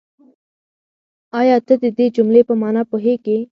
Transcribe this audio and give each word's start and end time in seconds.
آيا 1.39 1.57
ته 1.65 1.73
د 1.83 1.85
دې 1.97 2.05
جملې 2.15 2.41
په 2.49 2.53
مانا 2.61 2.83
پوهېږې؟ 2.91 3.37